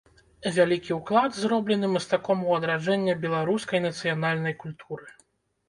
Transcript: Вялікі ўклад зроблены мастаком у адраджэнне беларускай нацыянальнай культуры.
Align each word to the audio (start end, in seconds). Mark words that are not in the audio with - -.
Вялікі 0.53 0.95
ўклад 0.99 1.37
зроблены 1.41 1.91
мастаком 1.97 2.39
у 2.49 2.57
адраджэнне 2.59 3.13
беларускай 3.29 3.85
нацыянальнай 3.87 4.59
культуры. 4.67 5.05